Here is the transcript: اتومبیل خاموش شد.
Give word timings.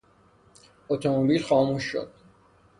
اتومبیل 0.89 1.43
خاموش 1.43 1.83
شد. 1.85 2.11